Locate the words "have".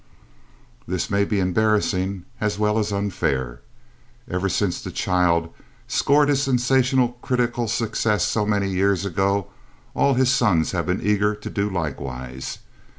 10.71-10.87